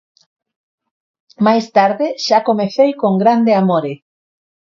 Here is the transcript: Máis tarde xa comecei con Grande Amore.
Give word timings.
Máis 1.45 1.65
tarde 1.77 2.07
xa 2.25 2.39
comecei 2.49 2.89
con 3.01 3.11
Grande 3.23 3.53
Amore. 3.61 3.93